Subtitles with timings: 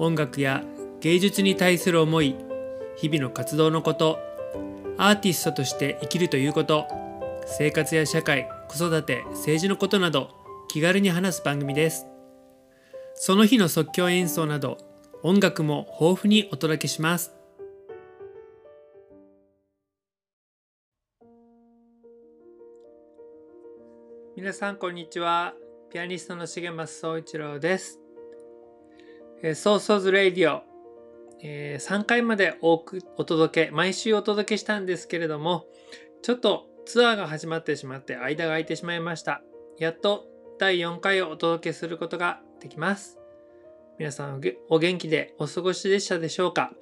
[0.00, 0.64] 音楽や
[1.00, 2.34] 芸術に対する思い
[2.96, 4.18] 日々の活動のこと
[4.96, 6.86] アーティストとして生きるということ
[7.44, 10.30] 生活や社会子育て政治のことなど
[10.68, 12.06] 気軽に話す番組です。
[13.14, 14.78] その日の即興演奏など
[15.22, 17.34] 音楽も豊富にお届けします。
[24.34, 25.52] 皆さんこんにちは。
[25.92, 28.09] ピアニストの重松総一郎です。
[29.42, 30.62] えーソーソーズ・レディオ、
[31.42, 35.66] えー3回まで多くお届け、毎週お届けしたんですけれども、
[36.22, 39.42] ちょっとツアーが始まってしまって間が空いてしまいました。
[39.78, 40.26] やっと
[40.58, 43.18] 第4回をお届けすることができます。
[43.98, 46.74] 皆さんおお元気でお過ごしでしたでしょうか？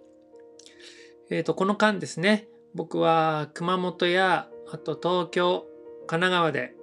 [1.30, 5.64] えっ、と、この間ですね、僕は熊本や、あと東京、
[6.08, 6.74] 神奈川で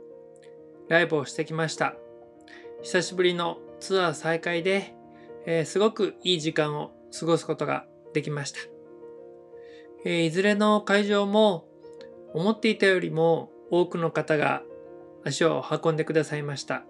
[0.87, 1.95] ライブをしてきました。
[2.81, 4.94] 久しぶりのツアー再開で、
[5.45, 8.59] えーすごくいい時間を過ごすことができました。
[10.05, 11.67] えーいずれの会場も
[12.33, 14.63] 思っていたよりも多くの方が
[15.23, 16.83] 足を運んでくださいました。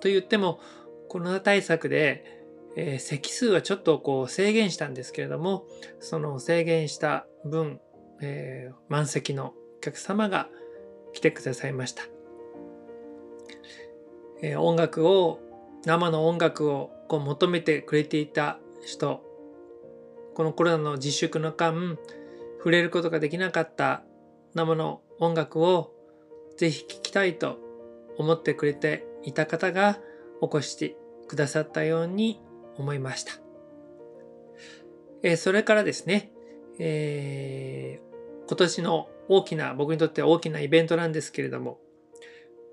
[0.00, 0.60] と言っても
[1.08, 2.42] コロナ対策で、
[2.76, 5.66] えー席数はちょっとこう制限したんですけれども
[6.00, 7.80] その制限した分、
[8.20, 10.48] えー満席のお客様が
[11.12, 12.04] 来てくださいました。
[14.42, 15.40] えー音楽を
[15.84, 19.24] 生の音楽をこう求めてくれていた人
[20.34, 21.98] このコロナの自粛の間
[22.58, 24.04] 触れることができなかった
[24.54, 25.92] 生の音楽を
[26.56, 27.58] ぜひ聴きたいと
[28.18, 29.98] 思ってくれていた方が
[30.40, 30.96] お越して
[31.26, 32.40] くださったように
[32.76, 33.32] 思いました。
[35.22, 36.30] えーそれからですね、
[36.78, 38.08] えー
[38.48, 41.78] 今年の大きな僕にとって大きなイベントなんですけれども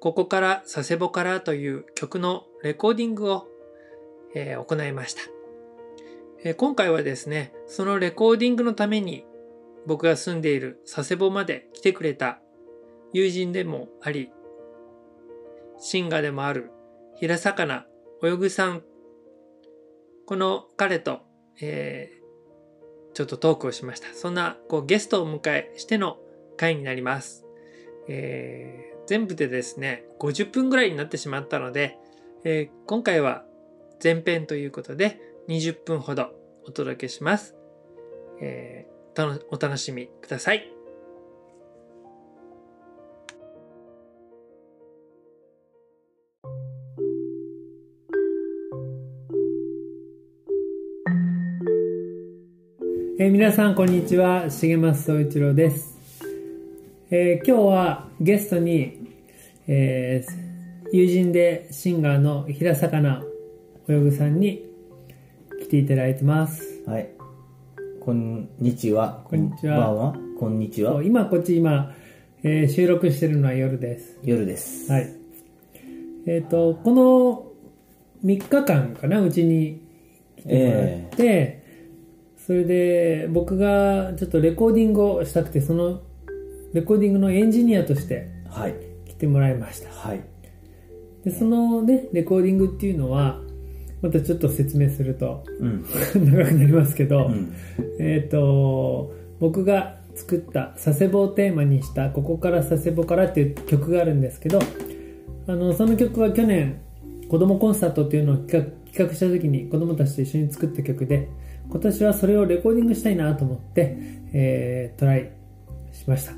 [0.06, 3.48] ここから佐世保からという曲のレコーディングを、
[4.36, 5.22] えー行いました、
[6.44, 9.26] えー今回はですね、そのレコーディングのために
[9.88, 12.40] 僕が住んでいる佐世保まで来てくれた
[13.14, 14.30] 友人でもあり、
[15.80, 16.72] シンガーでもある
[17.16, 17.88] 平魚
[18.24, 18.84] 泳ぐさん、
[20.26, 21.22] この彼と、
[21.62, 22.26] えー
[23.14, 24.14] ちょっとトークをしました。
[24.14, 26.18] そんなこうゲストをお迎えしての
[26.58, 27.46] 回になります。
[28.10, 31.98] えー全部でですね50分ぐらいになってしまったので、
[32.44, 33.46] えー今回は
[34.04, 36.32] 前編ということで20分ほど
[36.66, 37.56] お届けします、
[38.42, 40.70] えーたのお楽しみください。
[53.18, 54.50] えー皆さんこんにちは。
[54.50, 55.98] 重松総一郎です。
[57.10, 59.14] えー今日はゲストに、
[59.68, 60.46] えー
[60.92, 63.24] 友人でシンガーの平魚
[63.88, 64.66] 泳ぐさんに
[65.62, 66.84] 来ていただいてます。
[66.88, 67.12] はい。
[68.02, 69.24] こんにちは。
[69.26, 70.16] こんにちはは。
[70.40, 71.04] こんにちは。
[71.04, 71.94] 今こっち今、
[72.42, 74.18] えー収録してるのは夜です。
[74.24, 74.92] 夜です。
[74.92, 75.14] はい。
[76.26, 77.46] えっ、と、この
[78.28, 79.84] 3日間かな、うちに
[80.38, 81.64] 来てもらって、
[82.38, 86.02] それで僕がちょっとレコーディングをしたくて、その
[86.74, 88.74] レコーディングのエンジニアとしてはい。
[89.06, 89.92] 来てもらいました。
[89.92, 90.22] はい。
[91.24, 93.42] でそのねレコーディングっていうのは
[94.02, 95.86] またちょっと説明するとうん。
[96.32, 97.54] 長くなりますけど、うん。
[98.00, 104.60] えっ、と僕が作った佐世保をテーマにした「ここから佐世保から」っていう曲があるんですけど
[105.48, 106.78] あのその曲は去年
[107.28, 111.28] 子供コンサートっていうのを企画した時に子供たちと一緒に作った曲で
[111.70, 113.98] 今年はそれをレコーディングしたいなと思って、
[114.34, 115.32] えートライ
[115.92, 116.34] しました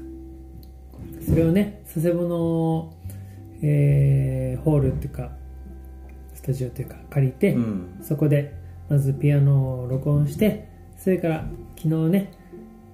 [1.28, 2.94] それをね佐世保の、
[3.62, 5.47] えーホールっていうかス
[6.48, 8.00] タジオというか借りて、うん。
[8.02, 8.54] そこで
[8.90, 10.68] まずピアノを録音して
[10.98, 11.46] それから
[11.76, 12.32] 昨日ね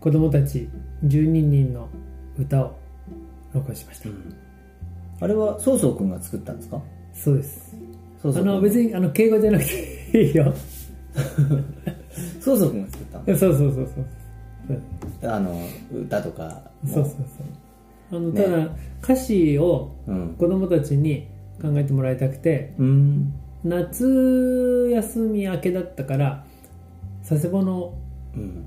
[0.02, 0.68] 子供たち
[1.06, 1.88] 12人の
[2.38, 2.76] 歌を
[3.54, 4.10] 録音しました、
[5.22, 6.82] あれは、そうそうくんが作ったんですか？
[7.14, 7.76] そうです
[8.24, 8.28] あ。
[8.28, 10.52] の別にあの敬語じゃなくていいよ
[12.42, 16.94] そうそうくんが作ったそうそうそうそうのあの、歌とかも。
[16.94, 18.70] そうそうそうあのねただ
[19.04, 20.36] 歌詞をうん。
[20.40, 21.28] 子供たちに
[21.62, 23.34] 考えてもらいたくてうん。
[23.64, 26.46] 夏休み明けだったから
[27.28, 27.94] 佐世保の
[28.36, 28.66] うん。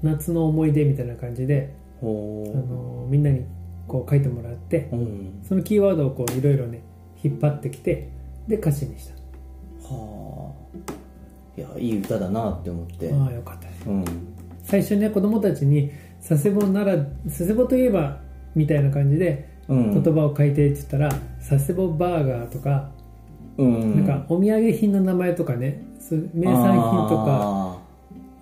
[0.00, 3.44] 夏の思い出みたいな感じで、あほのみんなに
[3.88, 5.40] こう書いてもらってううん。
[5.42, 6.82] そのキーワードをこういろいろね
[7.22, 8.08] 引っ張ってきて
[8.46, 9.10] で歌詞にし
[9.82, 10.52] は
[11.56, 11.60] あ。
[11.60, 13.08] いやいい歌だなって思って。
[13.08, 14.04] たああよかったですうん。
[14.62, 15.90] 最初ね子供たちに
[16.26, 18.20] 佐世保なら佐世保といえば
[18.54, 20.02] みたいな感じでうん。
[20.02, 22.90] 言葉を書いてって言ったら、佐世保バーガーとか、
[23.58, 24.06] うん。
[24.06, 25.82] なんかお土産品の名前とかね
[26.32, 27.78] 名産品とかあ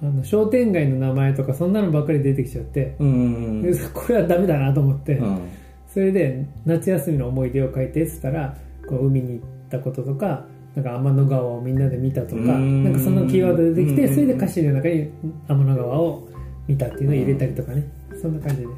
[0.03, 5.49] あの商店街の名前とかそんなのばっかり出てきちゃって、ーうんでこれはダメだなと思って、うん。
[5.89, 12.85] それで夏休みの思い出を書いてって言ったらこう海に行ったこととかなんか天の川をみんなで見たとかうん。
[12.85, 14.15] なんかそのキーワード出てきてうん。
[14.15, 15.11] それで歌詞の中に
[15.49, 16.29] 天の川を
[16.69, 17.91] 見たっていうのを入れたりとかね。
[18.21, 18.69] そんな感じで。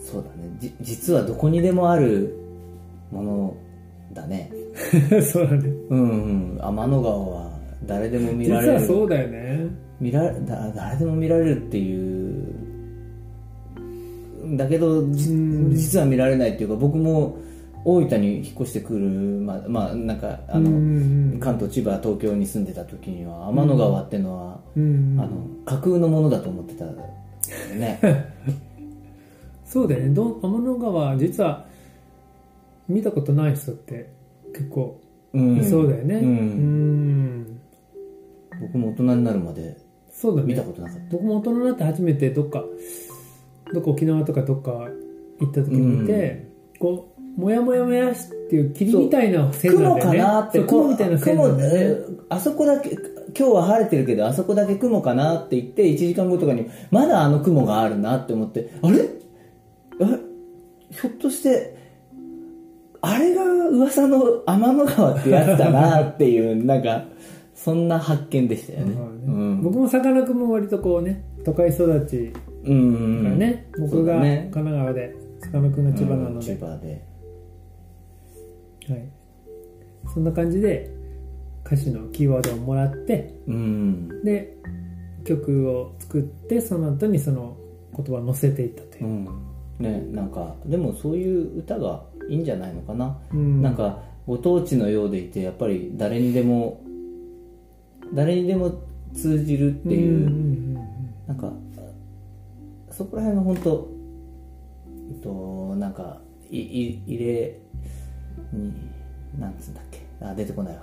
[0.00, 0.56] そうだね。
[0.58, 2.34] じ実はどこにでもある
[3.12, 3.56] もの
[4.16, 4.50] だね。
[5.22, 5.68] そうだね。
[5.90, 6.58] うんうん。
[6.60, 7.50] 天の川は
[7.86, 8.72] 誰でも見実られる。
[8.74, 9.66] はそうだよね。
[10.00, 12.46] 見らだ誰でも見られるっていう。
[14.56, 17.36] だけど実は見られないっていうか僕も
[17.84, 25.16] 大分に引っ越してくるまあまあなんかあの、うん関東千葉東京に住んでた時には天の川っていうのは、うん。
[25.20, 25.30] あの
[25.64, 26.92] 架空のものだと思ってたよ
[27.78, 28.00] ね。
[29.66, 30.14] そうだよね。
[30.14, 31.65] ど天の川実は
[32.88, 34.12] 見たことない人って
[34.54, 35.00] 結構
[35.32, 35.56] うん。
[35.58, 36.14] いそうだよね。
[36.16, 37.40] ううん。
[37.42, 37.60] ん
[38.60, 39.76] 僕も大人になるまで
[40.10, 40.48] そうだね。
[40.48, 41.04] 見たことなかった。
[41.10, 42.64] 僕も大人になって初めてどっか
[43.72, 44.88] どっか沖縄とかどっか
[45.40, 46.48] 行った時に見て、
[46.78, 50.18] こうもやもやもやしっていう霧みたいな線なん雲かだよね。
[50.18, 52.04] なってそう雲みたいな線なんだよね。
[52.30, 53.00] あそこだけ今
[53.34, 59.00] 日は晴れてるけどあそこだけ雲かなって言って1時間後とかにまだあの雲があるなって思ってあれ？
[60.00, 60.18] あれ？
[60.90, 61.85] ひょっとして
[63.06, 67.04] あれが噂の天の川ってやつだなっていうなんか
[67.54, 68.94] そんな発見でしたよね。
[68.94, 69.62] うん。
[69.62, 72.32] 僕もさかなクンも割とこうね都会育ち
[72.64, 77.06] うんだからね、そ僕が神奈川でさかなクンが千葉なので、うん千葉で。
[78.88, 79.08] はい、
[80.12, 80.90] そんな感じで
[81.64, 84.24] 歌詞のキーワードをもらってうん。
[84.24, 84.56] で
[85.24, 87.56] 曲を作ってその後にその
[87.96, 89.04] 言葉を載せていったという。
[89.04, 89.28] う、ん。
[89.78, 93.16] ねなんかでもそういう歌がいいんじゃないのかな？
[93.32, 93.62] うん。
[93.62, 96.80] なんかご当地のようでいてやっぱり誰にでも
[98.12, 98.72] 誰にでも
[99.14, 100.74] 通じるっていう、んん
[101.26, 101.52] なんか
[102.90, 103.88] そこら辺の本当
[105.22, 106.18] となんか
[106.50, 107.58] いい入れ
[108.52, 108.72] に
[109.38, 110.02] なんつうんだっけ？
[110.20, 110.82] あ出てこないわ。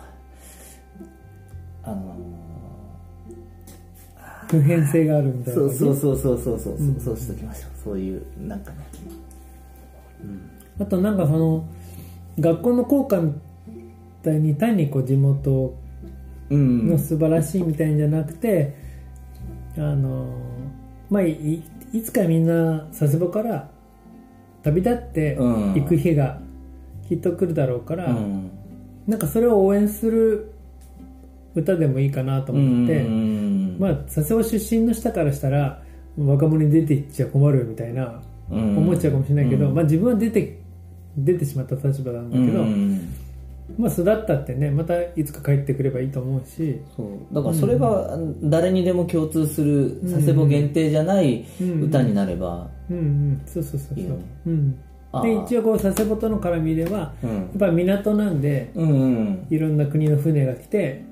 [1.84, 2.16] あの
[4.50, 7.00] 普遍性があるみたーいなそうそうそうそうそうそう、うん。
[7.00, 7.72] そうしときましょう。
[7.84, 8.78] そういうなんかね
[10.80, 11.66] あとなんかその
[12.40, 13.34] 学校の校歌み
[14.24, 15.76] たいに単にこう地元
[16.50, 16.90] うん。
[16.90, 18.76] の素晴らしいみたいんじゃなくて、
[19.78, 20.28] あの
[21.10, 23.70] まあいいつかみんな佐世保から
[24.62, 25.74] 旅立ってうん。
[25.74, 26.40] 行く日が
[27.08, 28.52] きっと来るだろうから、うん。
[29.08, 30.54] なんかそれを応援する
[31.56, 35.82] 歌でもいいかなと思って、うんまあ佐世保出身の人からしたら
[36.18, 38.78] 若者に出ていっちゃ困るみたいなうん。
[38.78, 39.76] 思っちゃうかもしれないけど、うん。
[39.76, 40.60] まあ自分は出て
[41.18, 43.14] 出てしまった立場なんだけど、うん。
[43.78, 47.34] まあ育ったってねまたいつか帰ってくればいいと思うし、そう。
[47.34, 51.46] だからそれが誰にでも共通する佐世保限定じゃない
[51.82, 52.98] 歌になれば、うん。
[52.98, 54.20] うん、そうそうそうそう。
[54.48, 54.72] うん、
[55.22, 57.30] で一応こう佐世保との絡みではうん。
[57.30, 59.48] やっぱ港なんでうんうん。
[59.50, 61.04] いろんな国の船が来て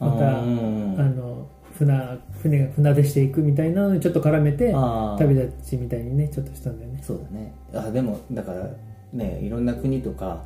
[0.00, 4.72] またあの船船が船出していくみたいなのにちょっと絡めて
[5.18, 7.00] 旅立ちみたいにねちょっとしたんだよね。
[7.02, 7.52] そうだね。
[7.74, 8.68] あでもだから
[9.12, 10.44] ねいろんな国とか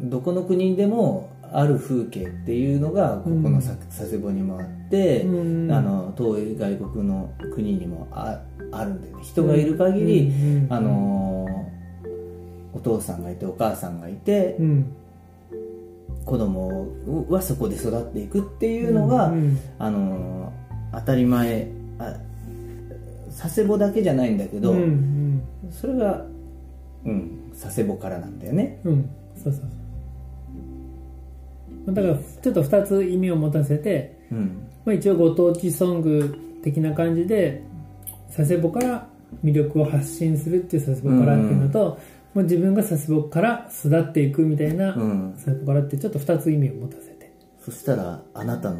[0.00, 5.72] どこの国でもある風景っていうのがここのさ佐世保にもあって、うん。
[5.72, 8.40] あの遠い外国の国にもあ
[8.72, 9.24] あるんだよね。
[9.24, 11.70] 人がいる限り、うんうんあのー
[12.72, 14.96] お父さんがいてお母さんがいて、うん。
[16.24, 16.86] 子供
[17.28, 21.68] はそこで育っていくっていうのが、うんあのー当たり前。
[21.98, 22.16] あ
[23.36, 24.74] 佐世保だけじゃないんだけど、
[25.70, 26.26] それが
[27.04, 28.80] うん佐世保からなんだよね。
[28.84, 29.10] うん。
[29.36, 29.62] そうそう
[31.86, 31.94] そう。
[31.94, 34.66] だからちょっと2つ意味を持たせて、うん。
[34.84, 37.62] まあ、一応ご当地ソング的な感じで
[38.34, 39.06] 佐世保から
[39.44, 41.98] 魅力を発信するっていう佐世保からっていうのと、
[42.32, 45.32] もう自分が佐世保から巣立っていくみたいな、うん。
[45.34, 47.32] 佐世保からってちょっと2つ意味を持たせて。
[47.60, 48.78] そしたらあなたの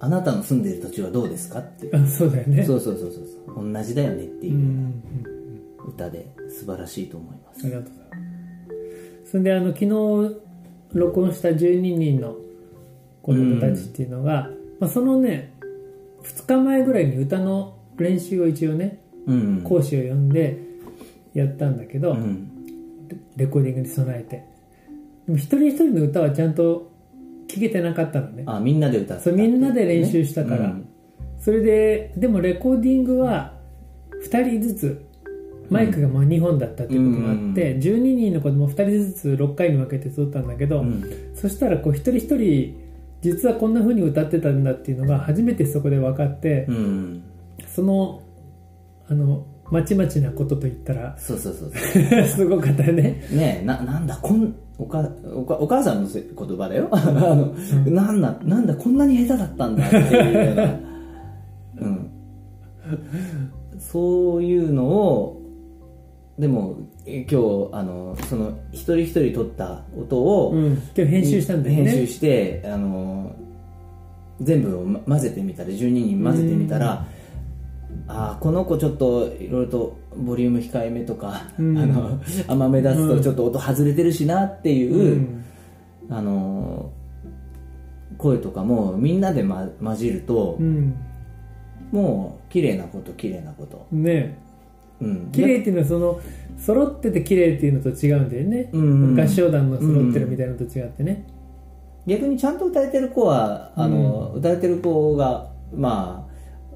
[0.00, 1.90] あなたの住んでいる土地はどうですかって。
[1.94, 2.64] あそうだよね。
[2.64, 3.24] そうそうそうそう。
[3.54, 5.02] そう同じだよねってうんいううん。
[5.88, 7.66] 歌で素晴らしいと思います。
[7.66, 7.99] ありがとう
[9.30, 9.86] それであの昨日
[10.92, 12.36] 録音した12人の
[13.22, 15.52] 子供たちっていうのが、まあ、そのね
[16.22, 20.70] 2日前ぐらいに歌の練習を一応ねうん講師を呼んで
[21.34, 22.48] やったんだけど、うん。
[23.36, 24.44] レコーディングに備えて。
[25.26, 26.90] でも一人一人の歌はちゃんと
[27.48, 28.44] 聴けてなかったのね。
[28.46, 29.22] あみんなで歌った。
[29.22, 30.88] そうみんなで練習したから、うん。
[31.38, 33.54] それででもレコーディングは
[34.24, 35.06] 2人ずつ
[35.70, 41.04] マイクがまあ2本だったっていうこともあって、12人の子供2人ずつ6回に分けて撮ったんだけど、うん。
[41.34, 42.76] そしたらこう一人一人
[43.22, 47.22] 実はこんな風に歌ってたんだっていうのが初めてそこで分かって、うん。
[47.68, 48.22] その
[49.08, 53.22] あのまちまちなことといったらそうそうそうそ すごかったよね。
[53.32, 56.88] うねえななんだこんおかおかお母さんのせ言葉だよ。
[56.90, 57.54] あの、
[57.86, 60.80] なんだなんだこんなに下手だったんだっていうような、
[61.82, 62.10] うん、
[63.78, 65.39] そういうのを
[66.40, 70.72] でもえ今日あのその一人一人撮った音を、うん。
[70.96, 71.90] 今日編集したんだよね。
[71.90, 73.36] 編集してあの
[74.40, 77.06] 全部をま混ぜてみたら12人混ぜてみたら、
[78.08, 81.76] あーこの子ちょっといろいろとボリューム控えめとか、うん。
[81.76, 82.18] あの
[82.48, 85.44] 甘め出すとちょっと音外れてるしなっていう、うん。
[86.08, 86.90] あの
[88.16, 90.96] 声とかもみんなで、ま、混じると、うん。
[91.92, 94.38] もう綺麗なこと綺麗なこと、ね
[95.00, 96.20] うん、綺麗っていうのはその
[96.58, 99.20] 揃ってて綺麗っていうのと違うんだよね、うん。
[99.20, 101.26] 合唱団の揃ってるみたいなのと違ってね、
[102.06, 106.26] 逆にちゃんと歌えてる子はあの、歌えてる子がま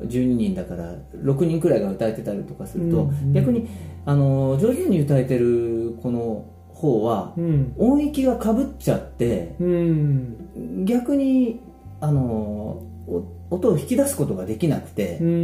[0.01, 3.33] あ12人だから6人くらいが歌えてたりとかすると、うん。
[3.33, 3.69] 逆に
[4.07, 7.75] あの上手に歌えてる子の方はうん。
[7.79, 10.85] 音域がかぶっちゃってうん。
[10.85, 11.61] 逆に
[12.01, 15.27] あのお音を引き出すことができなくてうん。
[15.27, 15.35] うん。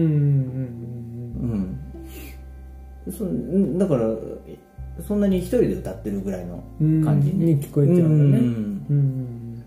[1.41, 1.81] うん、
[3.09, 4.11] そんだから
[5.07, 7.05] そんなに一人で歌ってるぐらいのうん。
[7.05, 7.31] 感じ。
[7.31, 8.33] にに聞こえちゃうん。
[8.33, 8.87] だねうん。
[8.91, 9.61] うん。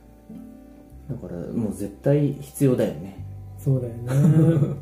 [1.10, 3.26] だからもう絶対必要だよね。
[3.58, 4.10] そうだよね。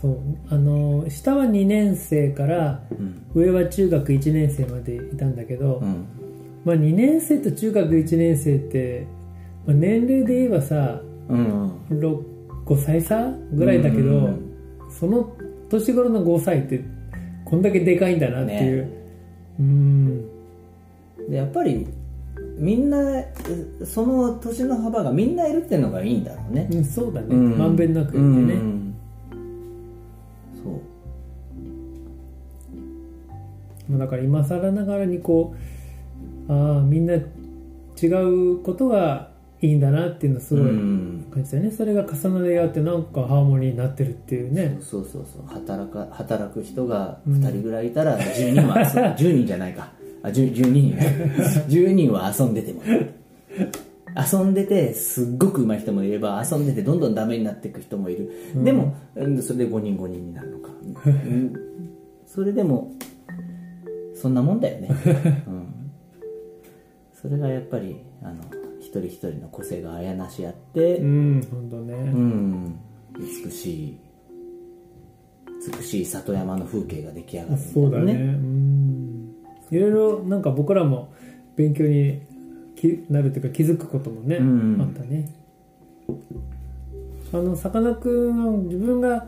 [0.00, 0.16] そう。
[0.50, 3.22] あの下は2年生からうん。
[3.34, 6.04] 上は中学1年生までいたんだけど、うん。
[6.64, 9.06] まあ、2年生と中学1年生って、
[9.66, 11.70] まあ、年齢で言えばさうん。
[11.90, 12.32] 6
[12.64, 14.40] 5歳差ぐらいだけど、うん。
[14.90, 15.32] その
[15.72, 16.84] 年頃の5歳って
[17.44, 18.88] こんだけでかいんだなっていう、
[19.58, 20.28] うん。
[21.28, 21.86] でやっぱり
[22.58, 22.98] みんな
[23.84, 26.68] その年の幅がみんないるってのがいいんだろうね。
[26.70, 27.58] うんそうだね、うん。
[27.58, 28.94] まんべんなくいてね、うん。
[30.62, 30.80] そう。
[33.90, 35.54] まあだから今更ながらにこ
[36.48, 39.31] うああみんな違うことが
[39.62, 41.30] いいんだなっていうのすごいうん。
[41.32, 44.78] 感じだね、それが重なり合ってなんかハーモニーになってるっていうね。
[44.80, 45.46] そうそうそう。
[45.46, 49.92] 働か働く人が2人ぐらいいたら10人は遊ん10 人じゃないか。
[50.22, 50.96] あ 10, 12人。
[51.70, 52.82] 10人は遊んでても。
[54.14, 58.30] 遊んでてすっごく上手い人もいれば遊んでてどんどんダメになっていく人もいる、
[58.62, 60.68] でもうんそれで5人5人になるのか、
[61.06, 61.54] うん。
[62.26, 62.92] それでも
[64.14, 64.88] そんなもんだよね、
[65.46, 65.90] うん、
[67.12, 68.61] それがやっぱりあの
[68.92, 72.78] 一人一人の個性があやなし合って、うん本当ね、うん、
[73.18, 73.98] 美しい
[75.78, 78.12] 美しい里山の風景が出来上がるんだそうだね。
[78.12, 79.34] うん。
[79.70, 81.10] いろいろなんか僕らも
[81.56, 82.20] 勉強に
[82.76, 84.82] きなるというか気づくこともね、うん。
[84.82, 85.32] あったね。
[87.32, 89.26] あのさかなクンは自分が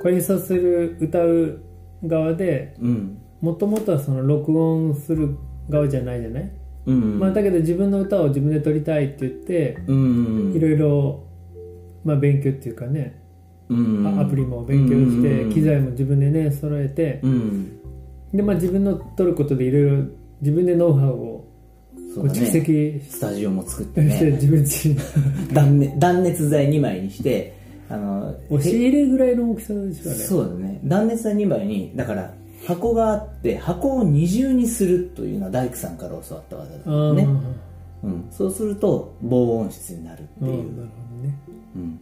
[0.00, 1.60] これ演奏する歌う
[2.06, 3.18] 側でうん。
[3.42, 5.36] もともとはその録音する
[5.68, 6.50] 側じゃないじゃない、
[6.88, 11.24] うんまあ、だけど自分の歌を自分で撮りたいって言ってうんいろいろ
[12.04, 13.20] まあ勉強っていうかね、
[13.68, 17.78] うんあアプリも勉強して、うん機材も自分でね揃えて、うん。
[18.32, 20.04] でまあ自分の撮ることでいろいろ
[20.40, 21.44] 自分でノウハウを
[22.14, 22.46] こう蓄そうだね。
[22.46, 24.96] 積スタジオも作って してね自分自身
[25.52, 27.52] 断熱断熱材2枚にして
[27.90, 30.18] あの押し入れぐらいの大きさでしょうね。
[30.18, 30.80] そうだね。
[30.84, 32.34] 断熱材2枚にだから
[32.66, 37.28] 箱があって箱を二重にするというのは大工さんから教わった技だあーね、
[38.04, 40.88] うん、そうすると防音室になるっていう、ね。
[41.76, 42.00] うん、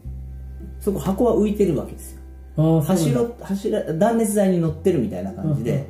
[0.80, 2.14] そこ箱は浮いてるわけです
[2.56, 2.80] よ。
[2.80, 5.86] 柱柱断熱材に乗ってるみたいな感じで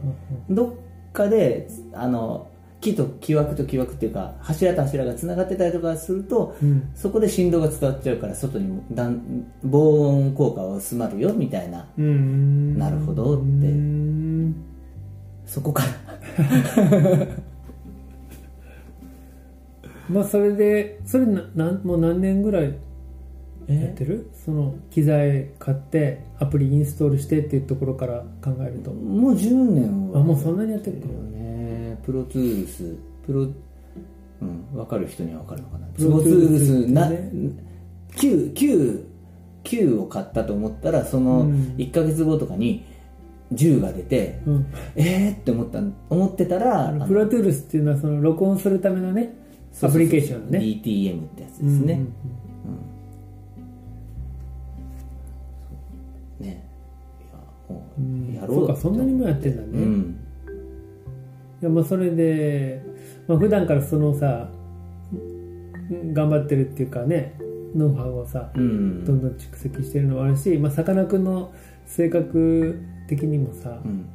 [0.51, 2.49] どっかであの
[2.87, 6.93] 木と木枠と木枠っていうか柱と柱がつながってたりとかすると、うん。
[6.95, 9.21] そこで振動が伝わっちゃうから外にも断
[9.65, 11.89] 防音効果は薄まるよみたいな。
[11.99, 12.79] うん。
[12.79, 13.43] なるほどって。
[13.43, 14.55] うん
[15.45, 15.89] そこから。
[20.09, 22.75] まあそれでそれななんもう何年ぐらいやっ
[23.69, 24.31] えてる？
[24.45, 28.93] その機材買ってアプリインストールしてっていうところから考えると。
[28.93, 30.21] もう10年は。
[30.21, 31.36] あもうそんなにやってるよね
[32.07, 32.97] プロトゥース
[33.27, 35.87] プロうん分かる人には分かるのかな？
[35.89, 37.31] プロトゥースってね。
[38.17, 39.05] 9、9、
[39.65, 41.75] 9を買ったと思ったら、そのうん。
[41.77, 42.85] 1ヶ月後とかに
[43.53, 44.67] 10が出て、うん。
[44.95, 49.35] えーって思った、思ってたら、プロトゥールスっていうのはその録音するためのね
[49.83, 50.59] アプリケーションのね。
[50.61, 51.95] DTM ってやつですね。
[51.95, 52.01] うん
[56.41, 56.65] うんね。
[57.21, 58.35] いや、もうう、ん。
[58.35, 60.26] やろうそうかそんなにもやってんだね、うん。
[61.69, 62.83] まあそれで、
[63.27, 64.49] まあ普段からそのさ
[65.13, 67.39] うん頑張ってるっていうかね
[67.75, 69.05] ノウハウをさうん。
[69.05, 71.53] どんどん蓄積してるのもあるしさかなクンの
[71.87, 74.07] 性格的にもさ、うん。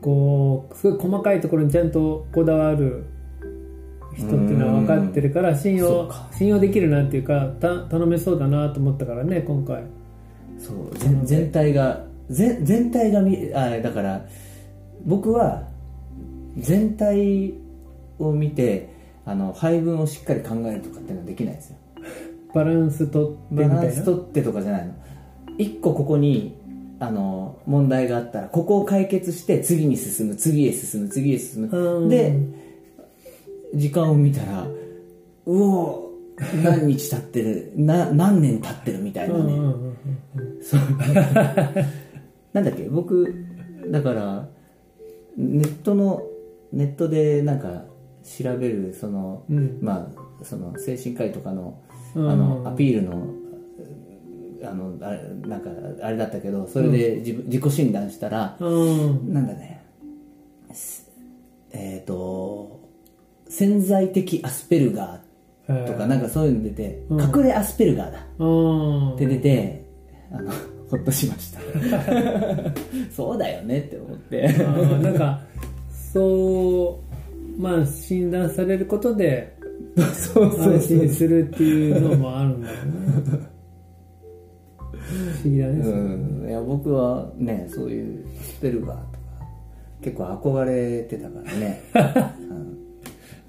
[0.00, 3.06] こうすごい細かいところにちゃんとこだわる
[4.16, 9.84] 人っていうのは分かってるから信用信用できるなっていうかた頼めそうだなと思ったからね今回
[10.58, 14.26] そう、全全体が、全全体が見、あ、だから、
[15.04, 15.68] 僕は、
[16.58, 17.54] 全体
[18.18, 18.88] を見て、
[19.24, 21.76] あの、配分をしっかり考えるとかっていうのはできないですよ。
[22.54, 24.94] バランスとってみバランたいなス取ってとかじゃないの。
[25.58, 26.54] 一個ここに
[27.00, 32.36] あの問題があったらここを解決して次に進む次へ進む次へ進うんむで
[33.74, 34.66] 時間を見たら
[35.46, 36.10] うお
[36.62, 39.52] 何日経ってる な何年経ってるみたいなね、
[40.62, 40.80] そう。
[42.52, 42.84] なんだっけ？
[42.88, 43.34] 僕
[43.90, 44.48] だから
[45.36, 46.22] ネットの
[46.74, 47.84] ネットでなんか
[48.24, 49.78] 調べるその、うん。
[49.80, 51.80] まあその精神科医とかの
[52.16, 52.38] あうん。
[52.64, 53.28] のアピールの
[54.62, 55.70] あのあれなんか
[56.02, 59.32] あれだったけどそれで自分自己診断したら、うん。
[59.32, 59.82] なんだね
[60.72, 61.10] す
[61.70, 62.80] えっ、と
[63.48, 67.20] 潜在的アスペルガーとかなんかそういうの出て、うん。
[67.20, 68.26] 隠れアスペルガーだ。
[68.38, 69.14] うん。
[69.14, 69.84] って出て
[70.32, 70.50] あの
[70.90, 71.60] ほっとしました。
[73.14, 74.48] そうだよねって思って。
[75.02, 75.40] なんか
[76.14, 77.02] そ
[77.58, 79.56] うまあ診断されることで
[80.14, 83.54] そう安心するっていうのもあるんだよね。
[84.90, 86.48] 不思議だね、うん。
[86.48, 89.08] いや僕はねそういうスペルガーとか
[90.02, 91.82] 結構憧れてたからね、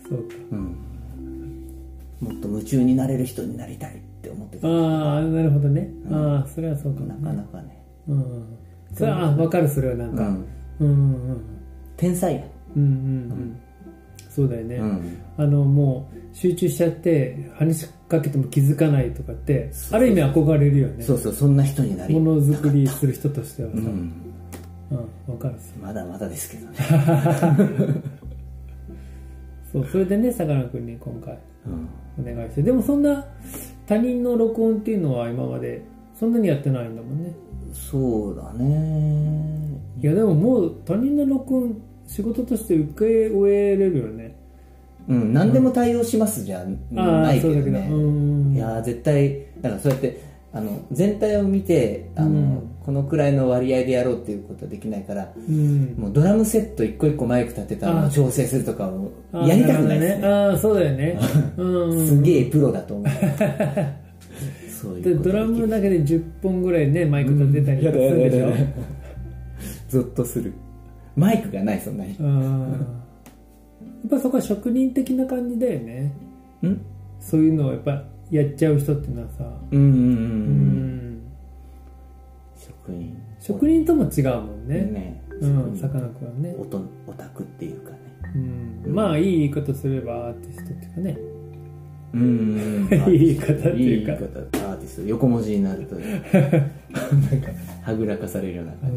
[0.10, 0.36] そうか。
[0.52, 0.76] うん、
[2.20, 4.68] もっと夢中になれる人になりたいって思ってた。
[4.68, 7.02] ああなるほどね、ああそれはそうか。
[7.02, 8.44] もなかなかね、うん。
[8.94, 10.28] それはあ分かるそれはなんか、
[10.80, 10.94] うん、うん、う
[11.34, 11.56] ん
[11.98, 12.42] 天才や、
[12.76, 12.92] うんうんう
[13.36, 13.60] ん。
[14.36, 21.02] そうだよね、うん、あのもう集中しちゃって話しかけても気づかないとかってある意味憧れるよね。
[21.02, 24.14] そうそうそんな人になりものづくりする人としてはさ、ううんん、
[25.26, 26.78] 分かるさまだまだですけどね、
[29.72, 31.38] そうそれでねさかなクンに今回
[32.18, 32.62] うん、お願いして。
[32.62, 33.26] でもそんな
[33.88, 35.82] 他人の録音っていうのは今まで
[36.14, 37.34] そんなにやってないんだもんね。
[37.74, 39.80] そうだね。
[40.02, 44.36] いやでももう他人の録音仕事として受け終えれるよね。
[45.08, 47.88] うん何でも対応しますじゃないけどね。
[47.92, 48.54] うん。
[48.56, 50.20] いやー絶対だからそうやって
[50.52, 52.72] あの全体を見てあの、うん。
[52.86, 55.96] このくらいの割合でやろうっていうことはできないからうん。
[55.98, 59.12] もうドラムセット一個一個マイク立てたのを調整するとかを
[59.46, 60.28] やりたくないですね。
[60.28, 61.20] ああそうだよね。
[61.58, 62.08] うん。
[62.08, 63.08] すげえプロだと思う。
[64.70, 68.54] そうドラムだけで10本ぐらいねマイク立てたりとかするでしょ、
[69.90, 70.54] ゾッとする
[71.16, 72.16] マイクがないそんなに。
[72.20, 72.72] うん
[74.04, 76.12] やっぱそこは職人的な感じだよね。
[76.64, 76.80] ん？
[77.20, 79.44] そういうのをやっぱやっちゃう人っていうのはさ。
[79.72, 81.22] うんうんうん、ううん、ん
[82.56, 83.18] 職人。
[83.40, 84.82] 職人とも違うもんね。
[84.82, 85.22] ね。
[85.42, 87.98] うんさかなクンはね、オトオタクっていうかね。
[88.36, 88.38] う
[88.90, 91.18] ん、まあいい言い方すればアーティストっていうかね。
[92.14, 93.12] うんうんうん。
[93.12, 93.78] いい言い方っていうか。
[93.78, 94.14] いい言い方。
[94.14, 95.08] アーティスト。
[95.08, 95.96] 横文字になると。
[96.00, 96.12] なん
[97.42, 97.52] か
[97.82, 98.96] はぐらかされるような感じ、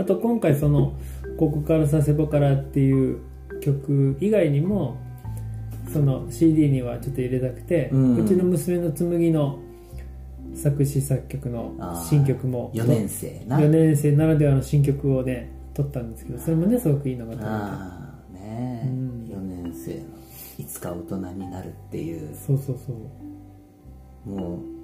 [0.00, 0.94] あと今回その
[1.36, 3.18] 「ここから佐世保から」っていう
[3.60, 4.96] 曲以外にも
[5.92, 9.58] その CD にはちょっと入れたくて、ううんちの娘の紬の
[10.54, 11.74] 作詞作曲の
[12.08, 13.58] 新曲も4年生な。
[13.58, 19.26] 4年生ならではの新曲をね撮ったんですけどそれもねすごくいいのが撮れてああねえ、うん。
[19.28, 20.00] 4年生の
[20.58, 22.34] いつか大人になるっていう。
[22.34, 22.92] そうそうそ
[24.26, 24.30] う。
[24.30, 24.79] もう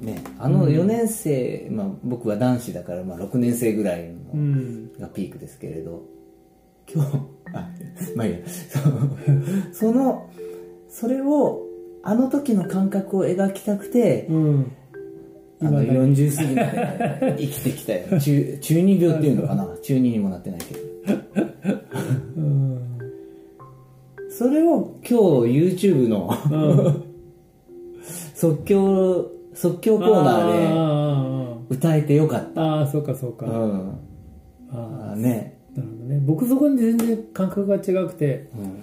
[0.00, 0.22] ね。
[0.38, 4.92] あの4年生、まあ、僕は男子だから、まあ、6年生ぐらいのうん。
[4.98, 6.02] がピークですけれど。
[6.92, 7.16] 今日
[7.54, 7.68] あ
[8.16, 8.38] まあいいや。
[9.72, 10.30] そその
[10.88, 11.62] それを
[12.02, 14.76] あの時の感覚を描きたくて、うん。
[15.60, 18.20] あの未だに40過ぎまで生きてきたよ。
[18.20, 19.66] 中中二病っていうのかな。
[19.82, 20.80] 中二にもなってないけど。
[22.36, 22.98] うん。
[24.30, 26.56] それを今日 YouTube のう
[26.98, 27.12] ん。
[28.34, 29.30] 即興
[29.62, 33.90] 即興コーナーであ歌えてよかっーあーあーそうかそうか、たうん。
[34.72, 36.20] ああね、ーなるほどね。
[36.26, 38.82] 僕そこに全然感覚が違くてうん、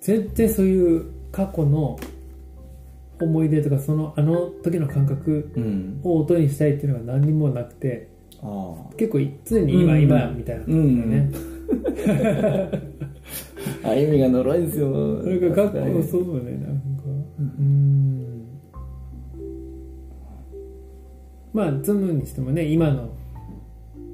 [0.00, 1.98] 絶対そういう過去の
[3.20, 6.00] 思い出とかそのあの時の感覚うん。
[6.04, 8.08] を音にしたいっていうのが何にもなくて
[8.40, 10.02] あ結構常に今、うん。
[10.02, 11.30] 今みたいな感じだよね、
[13.84, 14.90] ああゆみが呪いですよ。
[14.90, 16.84] なんかかっこそうだねなんか。
[17.58, 17.93] うん
[21.54, 23.08] まあズムにしてもね今の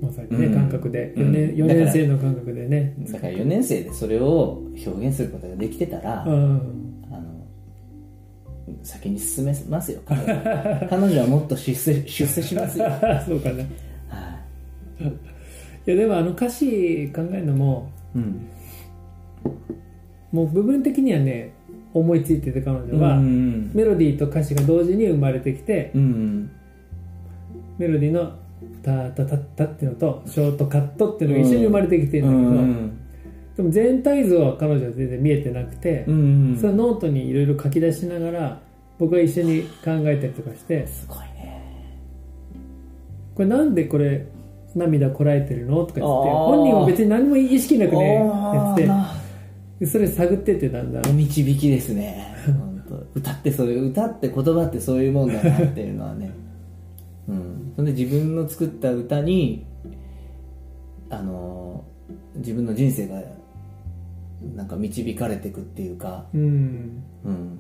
[0.01, 0.55] まさにね、うん。
[0.55, 1.31] 感覚でうん。
[1.31, 2.95] 4年 ,4 年生の感覚でね。
[3.11, 7.05] だから4年生でそれを表現することができてたら、うん。
[7.11, 7.47] あの
[8.83, 10.23] 先に進めますよ 彼
[10.97, 13.63] 女はもっと出世出世しますよ、は そうかな。
[13.63, 13.67] い。
[15.87, 18.47] いやでもあの歌詞考えるのもうん。
[20.33, 21.53] もう部分的にはね
[21.93, 26.51] 思いついてて彼女は、うんメロディーと歌詞が同時に生まれてきてうん
[27.81, 28.31] メロディーの
[28.85, 32.91] 「タタタッタ」っていうのとショートカットっていうのが一緒に生まれてきてるうんだけど、ん
[33.57, 38.61] でも全体像は彼女は全然見えてなくて、うんそれノートにいろいろ書き出しながら
[38.99, 41.63] 僕は一緒に考えたりとかしてすごいね。
[43.35, 44.27] これなんでこれ
[44.75, 52.35] 涙こらえてるのとか言って本人は別に何も意識なくねやってそれ探ってってだんだんお導きですね
[53.15, 56.31] 歌ってそういう歌って言葉ってそういうもんだなっていうのはね
[57.31, 57.73] うん。
[57.77, 59.65] そんで自分の作った歌に
[61.09, 61.85] あの
[62.37, 63.23] 自分の人生が
[64.55, 66.25] なんか導かれていくっていうか。
[66.35, 67.03] うん。
[67.25, 67.59] うん。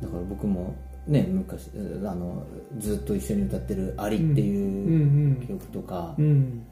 [0.00, 0.74] だから僕も
[1.06, 1.70] ね昔
[2.04, 2.44] あの
[2.78, 5.46] ずっと一緒に歌ってる「アリ」っていうん。
[5.46, 6.62] 曲とか、うん。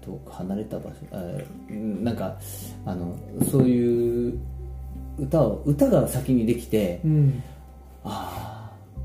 [0.00, 1.22] 遠く離れた場所あ
[1.70, 2.36] うんなんか
[2.84, 3.16] あの
[3.50, 4.38] そういう
[5.18, 7.42] 歌を歌が先にできて、うん。
[8.04, 8.33] ああ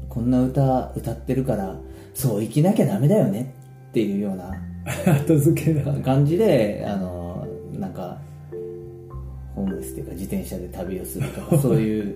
[0.09, 1.75] こんな歌歌ってるから
[2.13, 3.53] そう生きなきゃダメだよね。
[3.89, 4.51] っていうような。
[5.05, 5.93] 後付けだ。
[5.93, 7.47] か感じであの
[7.79, 8.17] なんか
[9.55, 12.15] ホームレスっていうか自転車で旅をするとか そういう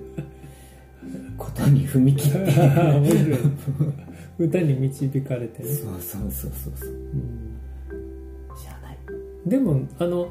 [1.38, 2.40] ことに踏み切って。
[4.40, 6.90] 歌に導かれてる、そうそうそうそうそう。
[6.90, 7.54] うん。
[8.58, 8.98] 知らない。
[9.46, 10.28] でもあの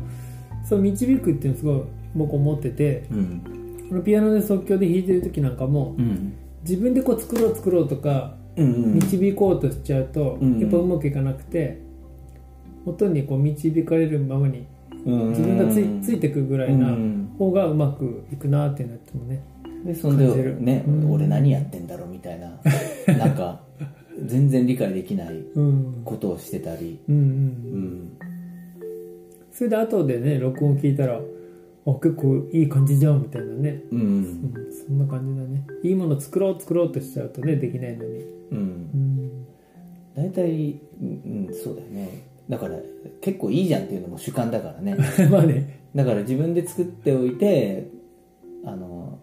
[0.64, 1.82] そう導くっていうのすごい
[2.16, 3.42] 僕思っててうん。
[3.88, 8.94] このピアノで即興で弾いてる時なんかもうん自分でこう作ろう作ろうとかうんうん。
[8.94, 11.80] 導こうとしちゃうと、うんやっぱうまくいかなくて
[12.84, 14.66] 音にこう導かれるままに
[15.06, 19.42] うん自分がついついてくぐらいなうん方がうまくいくなってなってもね
[19.84, 21.12] でそんでね、うん。
[21.12, 22.60] 俺何やってんだろうみたいな。
[23.18, 23.60] なんか
[24.24, 26.02] 全然理解できないうん。
[26.04, 27.22] ことをしてたり、うんうん。
[27.22, 28.08] うん、
[29.50, 31.20] それで後でね録音聞いたら
[31.84, 34.00] あ結構いい感じじゃんみたいなね、うん。
[34.00, 34.54] うん、
[34.86, 35.66] そんな感じだね。
[35.82, 38.20] いいもの作ろう作ろうとしちゃうとねできないのに。
[38.50, 38.58] うん。
[38.58, 39.46] うん。
[40.14, 42.22] 大体、うん、うんそうだよね。
[42.48, 42.76] だから
[43.20, 44.96] 結構いいじゃんっていうのも主観だからね。
[45.30, 45.80] まあね。
[45.94, 47.88] だから自分で作っておいて
[48.64, 49.18] あの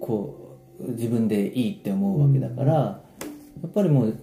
[0.00, 3.00] こう自分でいいって思うわけだから、や
[3.66, 4.18] っぱりもう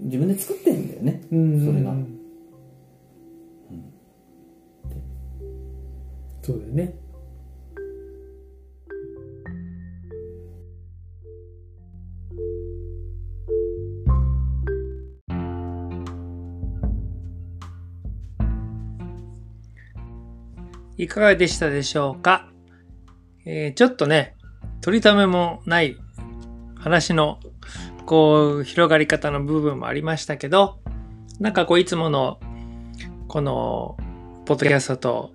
[0.00, 1.64] 自分で作ってんだよね、うん。
[1.64, 1.94] それが、
[6.46, 6.94] そうだよね。
[20.96, 22.48] いかがでしたでしょうか、
[23.44, 24.36] えーちょっとね、
[24.82, 25.96] 取りためもない
[26.76, 27.40] 話の
[28.04, 30.78] こう広がり方の部分もありましたけど、
[31.40, 32.38] なんかこういつもの
[33.26, 33.96] この
[34.44, 35.32] ポッドキャスト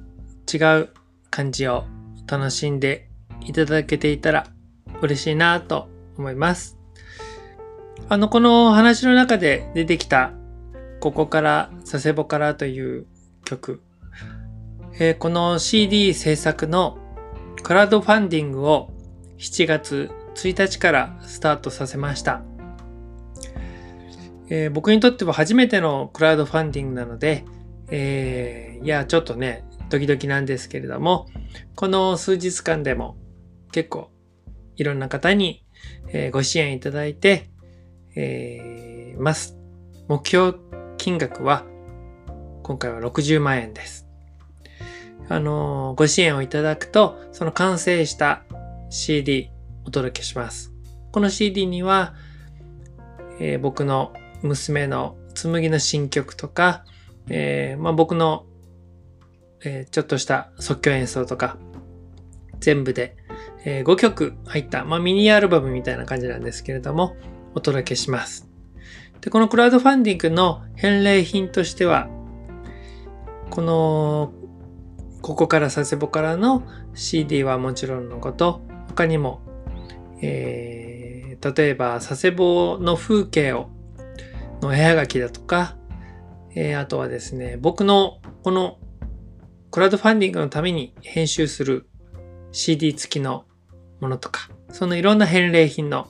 [0.47, 0.89] と違う
[1.31, 1.85] 感じを
[2.27, 3.09] 楽しんで
[3.41, 4.47] いただけていたら
[5.01, 6.77] 嬉しいなと思います。
[8.09, 10.33] あの、この話の中で出てきた
[10.99, 13.07] ここから佐世保からという
[13.43, 13.81] 曲
[14.99, 16.97] えーこの CD 制作の
[17.63, 18.91] クラウドファンディングを
[19.39, 22.43] 7月1日からスタートさせました。
[24.49, 27.45] えー僕にとっては初めてのクラウドファンディングなので、
[27.89, 31.27] えーいや、ちょっとね、ドキドキなんですけれども、
[31.75, 33.17] この数日間でも
[33.71, 34.09] 結構
[34.77, 35.63] いろんな方に、
[36.31, 37.49] ご支援いただいて、
[38.15, 39.57] えーます。
[40.07, 40.57] 目標
[40.97, 41.65] 金額は
[42.63, 44.07] 今回は60万円です。
[45.29, 48.43] あのーご支援をいただくと、その完成した
[48.89, 49.51] CD
[49.85, 50.73] お届けします。
[51.11, 52.15] この CD には、
[53.39, 56.85] えー僕の娘の紬の新曲とか、
[57.29, 58.45] えーまあ、僕の、
[59.63, 61.57] えーちょっとした即興演奏とか、
[62.59, 63.15] 全部で、
[63.65, 67.15] え5曲入った、まあ、ミニアルバムみたいな感じなんですけれども、
[67.53, 68.47] お届けします。
[69.21, 72.09] で、このクラウドファンディングの返礼品としては、
[73.49, 74.33] この
[75.21, 76.63] ここから佐世保からの
[76.95, 79.41] CD はもちろんのこと、他にも、
[80.21, 81.11] えー
[81.43, 83.69] 例えば佐世保の風景を、
[84.61, 85.75] の絵はがきだとか、
[86.53, 88.77] えーあとはですね、僕のこの
[89.71, 91.87] クラウドファンディングのために編集する
[92.51, 93.45] CD 付きの
[94.01, 96.07] ものとか、そのいろんな返礼品の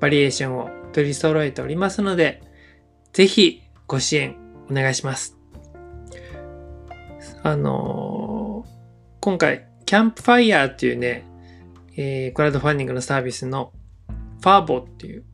[0.00, 2.42] バリエーションを取り揃えておりますので、
[3.12, 4.36] ぜひご支援
[4.70, 5.36] お願いします。
[7.42, 8.76] あのー
[9.20, 11.26] 今回、キャンプファイヤーっていうね、
[11.96, 13.72] えークラウドファンディングのサービスの
[14.40, 15.24] ファーボっていう、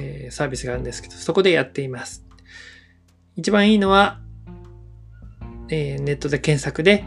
[0.00, 2.24] えーサービスがあるんですけど、そこでやっています。
[3.36, 4.20] 一番いいのは、
[5.70, 7.04] えーネットで検索で、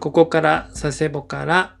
[0.00, 1.76] ここから佐世保から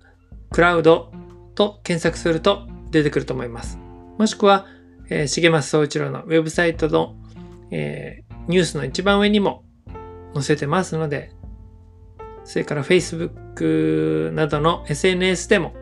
[0.50, 1.10] クラウド
[1.54, 3.78] と検索すると出てくると思います。
[4.18, 4.66] もしくは、
[5.08, 7.16] えー、重松総一郎のウェブサイトの、
[7.70, 9.62] えーニュースの一番上にも
[10.34, 11.30] 載せてますので、
[12.44, 15.72] それから Facebook などの SNS でも、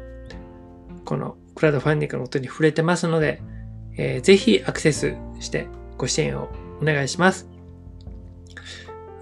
[1.07, 3.43] このクラウドファンディングのことに触れてますので、
[3.97, 6.49] えーぜひアクセスしてご支援を
[6.83, 7.49] お願いします。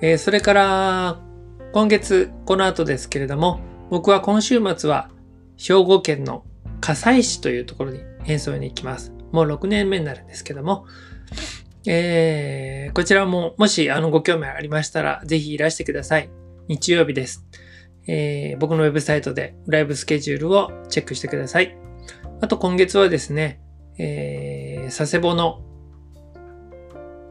[0.01, 1.21] えーそれから、
[1.73, 5.11] 今月、この後ですけれども、僕は今週末は
[5.57, 6.45] 兵庫県の
[6.81, 9.13] 加西市というところに演奏に行きます。
[9.33, 10.87] もう6年目になるんですけども、
[11.87, 16.31] えーこちらももしあのご興味ありましたら、ぜひいらしてください。
[16.69, 17.45] 日曜日です。
[18.07, 21.77] えー僕のウェブサイトでライブスケジュールをチェックしてください。
[22.41, 23.61] あと今月はですね、
[23.99, 25.61] えー佐世保の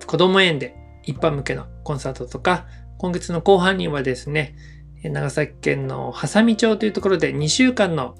[0.05, 0.75] 子供園で
[1.07, 2.67] 一般向けのコンサートとか、
[2.97, 4.55] 今月の後半にはですね、
[5.03, 8.15] 長崎県の波佐見町というところで2週間の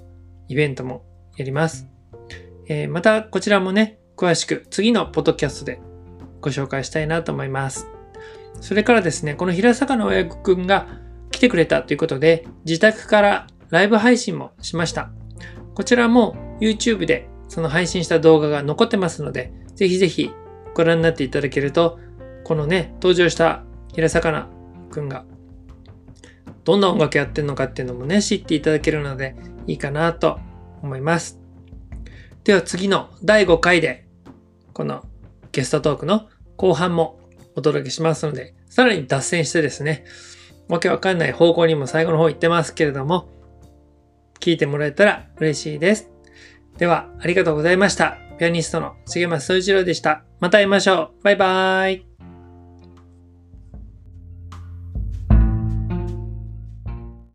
[0.48, 1.04] イベントも
[1.36, 1.86] やります。
[2.68, 5.80] えーまたこちらもね、詳しく次のポッドキャストで
[6.40, 7.88] ご紹介したいなと思います。
[8.60, 10.88] それからですね、この平坂の親子くんが
[11.30, 15.10] 来てくれたということで、自宅からライブ配信もしました。
[15.74, 20.30] こちらも YouTube でその配信した動画が残ってますので、ぜひぜひ
[20.74, 21.98] ご覧になっていただけると、
[22.44, 23.62] このね、登場した
[23.94, 24.48] 平坂
[24.90, 25.24] くんが
[26.68, 29.34] どんな音楽やってるのかっていうのもね、知っていただけるので
[29.66, 30.38] いいかなと
[30.82, 31.40] 思います。
[32.44, 34.06] では次の第5回で、
[34.74, 35.02] この
[35.50, 37.20] ゲストトークの後半も
[37.56, 40.04] お届けしますので、さらに脱線してですね、
[40.68, 43.30] わけわかんない方向にも最後の方行ってますけれども、
[44.40, 46.10] 聞いてもらえたら嬉しいです。
[46.76, 48.18] では、ありがとうございました。
[48.38, 50.24] ピアニストの重松総一郎でした。
[50.38, 51.24] また会いましょう。
[51.24, 52.07] バイバーイ。